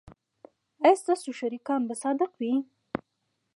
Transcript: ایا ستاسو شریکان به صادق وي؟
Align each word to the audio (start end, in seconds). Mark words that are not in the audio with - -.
ایا 0.83 0.99
ستاسو 1.01 1.29
شریکان 1.39 1.81
به 1.87 1.95
صادق 2.01 2.31
وي؟ 2.39 2.53